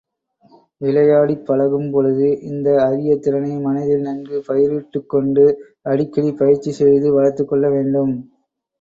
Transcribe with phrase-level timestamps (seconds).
[0.81, 5.45] விளையாடிப் பழகும்பொழுது, இந்த அரிய திறனை மனதில் நன்கு பயிரிட்டுக் கொண்டு,
[5.85, 8.15] அடிக்கடி பயிற்சி செய்து வளர்த்துக்கொள்ள வேண்டும்.